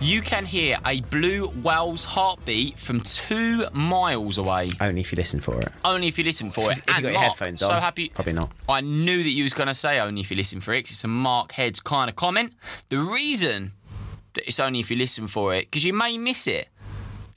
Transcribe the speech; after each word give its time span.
You 0.00 0.22
can 0.22 0.46
hear 0.46 0.78
a 0.86 1.02
blue 1.02 1.48
whale's 1.48 2.06
heartbeat 2.06 2.78
from 2.78 3.00
two 3.00 3.66
miles 3.72 4.38
away. 4.38 4.70
Only 4.80 5.02
if 5.02 5.12
you 5.12 5.16
listen 5.16 5.40
for 5.40 5.60
it. 5.60 5.68
Only 5.84 6.08
if 6.08 6.16
you 6.16 6.24
listen 6.24 6.50
for 6.50 6.72
it. 6.72 6.78
If 6.78 6.86
you 6.88 6.94
and 6.94 7.02
got 7.02 7.12
your 7.12 7.20
Mark, 7.20 7.28
headphones 7.38 7.60
so 7.60 7.74
happy. 7.74 8.08
probably 8.08 8.32
not. 8.32 8.50
I 8.66 8.80
knew 8.80 9.22
that 9.22 9.28
you 9.28 9.42
was 9.42 9.52
going 9.52 9.66
to 9.68 9.74
say 9.74 10.00
only 10.00 10.22
if 10.22 10.30
you 10.30 10.36
listen 10.38 10.60
for 10.60 10.72
it. 10.72 10.84
'cause 10.84 10.92
it's 10.92 11.04
a 11.04 11.08
Mark 11.08 11.52
Heads 11.52 11.80
kind 11.80 12.08
of 12.08 12.16
comment. 12.16 12.54
The 12.88 12.98
reason 12.98 13.72
that 14.32 14.46
it's 14.46 14.58
only 14.58 14.80
if 14.80 14.90
you 14.90 14.96
listen 14.96 15.26
for 15.28 15.54
it 15.54 15.66
because 15.66 15.84
you 15.84 15.92
may 15.92 16.16
miss 16.16 16.46
it 16.46 16.68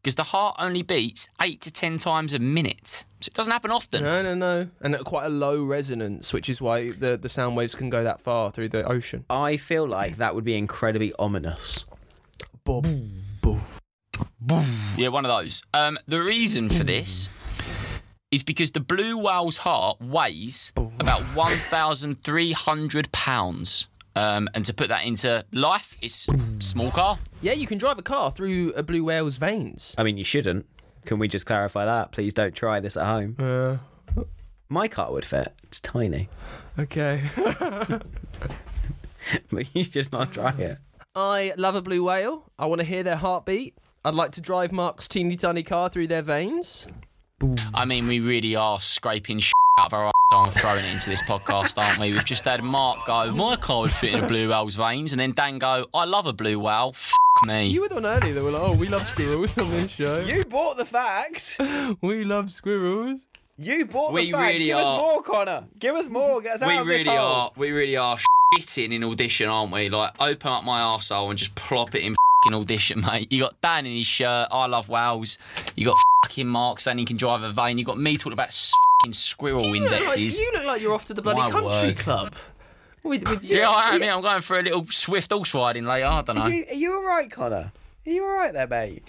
because 0.00 0.14
the 0.14 0.22
heart 0.24 0.54
only 0.60 0.82
beats 0.82 1.28
eight 1.40 1.60
to 1.62 1.70
ten 1.72 1.98
times 1.98 2.32
a 2.32 2.38
minute. 2.38 3.04
So 3.20 3.28
it 3.28 3.34
doesn't 3.34 3.52
happen 3.52 3.72
often. 3.72 4.04
No, 4.04 4.22
no, 4.22 4.34
no. 4.34 4.68
And 4.80 4.94
at 4.94 5.02
quite 5.04 5.26
a 5.26 5.30
low 5.30 5.64
resonance, 5.64 6.32
which 6.32 6.48
is 6.48 6.60
why 6.60 6.92
the, 6.92 7.16
the 7.16 7.28
sound 7.28 7.56
waves 7.56 7.74
can 7.74 7.90
go 7.90 8.04
that 8.04 8.20
far 8.20 8.50
through 8.52 8.68
the 8.68 8.84
ocean. 8.84 9.24
I 9.30 9.56
feel 9.56 9.86
like 9.86 10.16
that 10.18 10.34
would 10.36 10.44
be 10.44 10.56
incredibly 10.56 11.12
ominous. 11.18 11.84
Bob. 12.80 13.58
Yeah, 14.96 15.08
one 15.08 15.24
of 15.24 15.30
those. 15.30 15.62
Um, 15.74 15.98
the 16.06 16.22
reason 16.22 16.68
for 16.70 16.84
this 16.84 17.28
is 18.30 18.42
because 18.42 18.72
the 18.72 18.80
blue 18.80 19.18
whale's 19.18 19.58
heart 19.58 20.00
weighs 20.00 20.72
about 20.98 21.20
1,300 21.36 23.12
pounds. 23.12 23.88
Um, 24.14 24.48
and 24.54 24.64
to 24.66 24.74
put 24.74 24.88
that 24.88 25.04
into 25.06 25.44
life, 25.52 25.92
it's 26.02 26.28
a 26.28 26.38
small 26.62 26.90
car. 26.90 27.18
Yeah, 27.40 27.52
you 27.52 27.66
can 27.66 27.78
drive 27.78 27.98
a 27.98 28.02
car 28.02 28.30
through 28.30 28.72
a 28.74 28.82
blue 28.82 29.04
whale's 29.04 29.36
veins. 29.38 29.94
I 29.98 30.02
mean, 30.02 30.16
you 30.18 30.24
shouldn't. 30.24 30.66
Can 31.06 31.18
we 31.18 31.28
just 31.28 31.46
clarify 31.46 31.84
that? 31.86 32.12
Please 32.12 32.32
don't 32.34 32.54
try 32.54 32.78
this 32.80 32.96
at 32.96 33.06
home. 33.06 33.36
Uh, 33.38 34.22
My 34.68 34.86
car 34.88 35.10
would 35.12 35.24
fit. 35.24 35.52
It's 35.64 35.80
tiny. 35.80 36.28
okay. 36.78 37.22
But 39.52 39.72
you 39.74 39.84
just 39.84 40.10
not 40.10 40.32
try 40.32 40.50
it. 40.50 40.78
I 41.14 41.52
love 41.56 41.74
a 41.74 41.82
blue 41.82 42.04
whale. 42.04 42.50
I 42.58 42.66
want 42.66 42.80
to 42.80 42.86
hear 42.86 43.02
their 43.02 43.16
heartbeat. 43.16 43.74
I'd 44.04 44.14
like 44.14 44.32
to 44.32 44.40
drive 44.40 44.72
Mark's 44.72 45.06
teeny 45.08 45.36
tiny 45.36 45.62
car 45.62 45.88
through 45.88 46.06
their 46.08 46.22
veins. 46.22 46.88
I 47.74 47.84
mean, 47.84 48.06
we 48.06 48.20
really 48.20 48.56
are 48.56 48.80
scraping 48.80 49.38
shit 49.40 49.52
out 49.78 49.86
of 49.86 49.94
our 49.94 50.06
ass 50.06 50.12
and 50.32 50.52
throwing 50.54 50.84
it 50.84 50.92
into 50.94 51.10
this 51.10 51.22
podcast, 51.28 51.76
aren't 51.76 51.98
we? 51.98 52.12
We've 52.12 52.24
just 52.24 52.44
had 52.44 52.62
Mark 52.62 53.04
go, 53.06 53.32
my 53.32 53.56
car 53.56 53.80
would 53.82 53.90
fit 53.92 54.14
in 54.14 54.24
a 54.24 54.26
blue 54.26 54.48
whale's 54.48 54.76
veins, 54.76 55.12
and 55.12 55.20
then 55.20 55.32
Dan 55.32 55.58
go, 55.58 55.86
I 55.92 56.04
love 56.04 56.26
a 56.26 56.32
blue 56.32 56.58
whale. 56.58 56.90
F 56.94 57.12
me. 57.44 57.66
You 57.68 57.80
were 57.80 57.88
the 57.88 57.94
one 57.96 58.06
earlier 58.06 58.34
that 58.34 58.42
were 58.44 58.50
like, 58.52 58.62
oh, 58.62 58.76
we 58.76 58.88
love 58.88 59.06
squirrels 59.06 59.56
on 59.58 59.70
this 59.70 59.90
show. 59.90 60.20
You 60.20 60.44
bought 60.44 60.76
the 60.76 60.84
fact. 60.84 61.56
We 62.02 62.24
love 62.24 62.50
squirrels. 62.52 63.26
You 63.58 63.84
bought 63.86 64.12
We 64.12 64.26
the 64.26 64.32
fact. 64.32 64.52
really 64.52 64.66
Give 64.66 64.76
are- 64.76 64.80
us 64.82 65.00
more, 65.00 65.22
Connor. 65.22 65.64
Give 65.78 65.94
us 65.96 66.08
more. 66.08 66.40
Get 66.40 66.54
us 66.56 66.62
out 66.62 66.68
we 66.68 66.76
of 66.78 66.86
this 66.86 67.04
really 67.04 67.16
hole. 67.16 67.26
are. 67.26 67.50
We 67.56 67.70
really 67.72 67.96
are 67.96 68.16
shitting 68.60 68.92
in 68.92 69.04
audition, 69.04 69.48
aren't 69.48 69.72
we? 69.72 69.88
Like, 69.88 70.12
open 70.20 70.50
up 70.50 70.64
my 70.64 70.80
arsehole 70.80 71.30
and 71.30 71.38
just 71.38 71.54
plop 71.54 71.94
it 71.94 72.02
in 72.04 72.14
fucking 72.44 72.58
audition, 72.58 73.00
mate. 73.00 73.32
You 73.32 73.42
got 73.42 73.60
Dan 73.60 73.86
in 73.86 73.92
his 73.96 74.06
shirt. 74.06 74.48
I 74.50 74.66
love 74.66 74.88
whales. 74.88 75.38
You 75.76 75.86
got 75.86 75.96
fucking 76.24 76.46
Mark 76.46 76.80
saying 76.80 76.98
he 76.98 77.04
can 77.04 77.16
drive 77.16 77.42
a 77.42 77.50
van. 77.52 77.78
You 77.78 77.84
got 77.84 77.98
me 77.98 78.16
talking 78.16 78.32
about 78.34 78.48
s- 78.48 78.72
fucking 79.00 79.12
squirrel 79.14 79.64
You 79.74 79.82
look, 79.82 79.90
like, 79.92 80.00
indexes. 80.00 80.38
you 80.38 80.50
look 80.54 80.64
like 80.64 80.82
you're 80.82 80.94
off 80.94 81.06
to 81.06 81.14
the 81.14 81.22
bloody 81.22 81.40
My 81.40 81.50
country 81.50 81.88
word. 81.88 81.98
club. 81.98 82.34
With, 83.02 83.28
with 83.28 83.42
yeah, 83.42 83.68
I 83.68 83.94
am. 83.96 84.00
Yeah, 84.02 84.14
I'm 84.14 84.22
going 84.22 84.42
for 84.42 84.58
a 84.58 84.62
little 84.62 84.86
swift 84.86 85.32
horse 85.32 85.54
riding 85.54 85.84
later. 85.84 86.06
I 86.06 86.22
don't 86.22 86.36
know. 86.36 86.42
Are 86.42 86.50
you, 86.50 86.64
are 86.68 86.74
you 86.74 86.92
all 86.94 87.04
right, 87.04 87.28
Connor? 87.30 87.72
Are 88.06 88.10
you 88.10 88.22
all 88.22 88.30
right 88.36 88.52
there, 88.52 88.68
mate? 88.68 89.02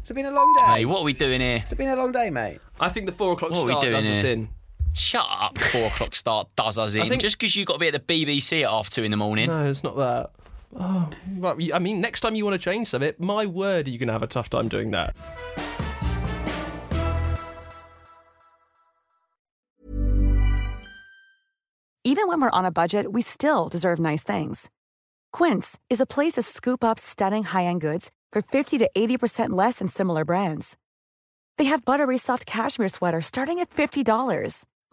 It's 0.00 0.10
been 0.12 0.24
a 0.24 0.30
long 0.30 0.52
day. 0.56 0.62
Hey, 0.62 0.84
what 0.86 1.00
are 1.00 1.04
we 1.04 1.12
doing 1.12 1.40
here? 1.40 1.56
It's 1.56 1.74
been 1.74 1.88
a 1.88 1.96
long 1.96 2.12
day, 2.12 2.30
mate. 2.30 2.60
I 2.80 2.88
think 2.88 3.06
the 3.06 3.12
four 3.12 3.32
o'clock 3.32 3.50
What 3.50 3.64
are 3.64 3.66
start 3.70 3.82
doing 3.82 4.04
does 4.04 4.18
us 4.20 4.24
in. 4.24 4.48
Shut 4.96 5.26
up. 5.28 5.58
Four 5.72 5.86
o'clock 5.86 6.14
start 6.14 6.48
does 6.56 6.78
us 6.78 6.94
in. 6.94 7.08
think- 7.08 7.20
Just 7.20 7.38
because 7.38 7.54
you've 7.54 7.66
got 7.66 7.74
to 7.74 7.78
be 7.80 7.88
at 7.88 8.06
the 8.06 8.24
BBC 8.26 8.62
at 8.62 8.70
half 8.70 8.88
two 8.90 9.02
in 9.02 9.10
the 9.10 9.16
morning. 9.16 9.48
No, 9.48 9.66
it's 9.66 9.84
not 9.84 9.96
that. 9.96 10.30
Oh, 10.78 11.10
right. 11.38 11.70
I 11.72 11.78
mean, 11.78 12.00
next 12.00 12.20
time 12.20 12.34
you 12.34 12.44
want 12.44 12.54
to 12.60 12.64
change 12.64 12.88
something, 12.88 13.12
my 13.18 13.46
word, 13.46 13.86
are 13.86 13.90
you 13.90 13.98
going 13.98 14.08
to 14.08 14.12
have 14.12 14.22
a 14.22 14.26
tough 14.26 14.50
time 14.50 14.68
doing 14.68 14.90
that? 14.92 15.14
Even 22.04 22.28
when 22.28 22.40
we're 22.40 22.50
on 22.50 22.64
a 22.64 22.70
budget, 22.70 23.12
we 23.12 23.20
still 23.22 23.68
deserve 23.68 23.98
nice 23.98 24.22
things. 24.22 24.70
Quince 25.32 25.78
is 25.90 26.00
a 26.00 26.06
place 26.06 26.34
to 26.34 26.42
scoop 26.42 26.84
up 26.84 26.98
stunning 26.98 27.42
high-end 27.44 27.80
goods 27.80 28.10
for 28.32 28.42
50 28.42 28.78
to 28.78 28.88
80% 28.96 29.50
less 29.50 29.80
than 29.80 29.88
similar 29.88 30.24
brands. 30.24 30.76
They 31.58 31.64
have 31.64 31.84
buttery 31.84 32.16
soft 32.18 32.46
cashmere 32.46 32.88
sweaters 32.88 33.26
starting 33.26 33.58
at 33.58 33.70
$50, 33.70 34.64